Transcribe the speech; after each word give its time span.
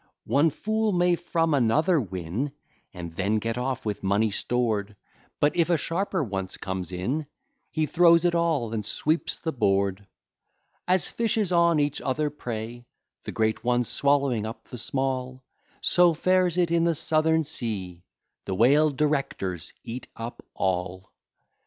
One 0.25 0.49
fool 0.49 0.91
may 0.91 1.15
from 1.15 1.53
another 1.53 2.01
win, 2.01 2.53
And 2.91 3.13
then 3.13 3.35
get 3.37 3.55
off 3.55 3.85
with 3.85 4.01
money 4.01 4.31
stored; 4.31 4.95
But, 5.39 5.55
if 5.55 5.69
a 5.69 5.77
sharper 5.77 6.23
once 6.23 6.57
comes 6.57 6.91
in, 6.91 7.27
He 7.69 7.85
throws 7.85 8.25
it 8.25 8.33
all, 8.33 8.73
and 8.73 8.83
sweeps 8.83 9.37
the 9.39 9.51
board. 9.53 10.07
As 10.87 11.07
fishes 11.07 11.51
on 11.51 11.79
each 11.79 12.01
other 12.01 12.31
prey, 12.31 12.87
The 13.25 13.31
great 13.31 13.63
ones 13.63 13.87
swallowing 13.89 14.43
up 14.47 14.63
the 14.63 14.79
small, 14.79 15.43
So 15.81 16.15
fares 16.15 16.57
it 16.57 16.71
in 16.71 16.83
the 16.85 16.95
Southern 16.95 17.43
Sea; 17.43 18.01
The 18.45 18.55
whale 18.55 18.89
directors 18.89 19.71
eat 19.83 20.07
up 20.15 20.43
all. 20.55 21.11